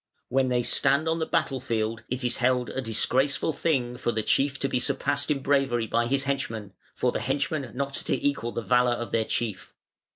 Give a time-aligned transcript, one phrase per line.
[0.29, 4.23] ]"When they stand on the battle field, it is held a disgraceful thing for the
[4.23, 8.51] chief to be surpassed in bravery by his henchmen, for the henchmen not to equal
[8.51, 9.75] the valour of their chief.